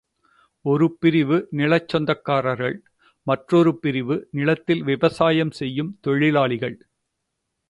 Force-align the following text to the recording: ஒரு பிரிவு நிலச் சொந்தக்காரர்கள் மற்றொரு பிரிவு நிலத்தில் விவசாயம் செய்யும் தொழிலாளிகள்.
ஒரு 0.65 0.97
பிரிவு 0.99 1.47
நிலச் 1.51 1.87
சொந்தக்காரர்கள் 1.87 2.77
மற்றொரு 3.27 3.79
பிரிவு 3.79 4.27
நிலத்தில் 4.31 4.83
விவசாயம் 4.83 5.51
செய்யும் 5.51 5.97
தொழிலாளிகள். 6.01 6.77